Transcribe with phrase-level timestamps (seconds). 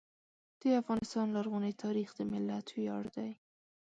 [0.59, 3.31] د افغانستان لرغونی تاریخ د ملت ویاړ دی.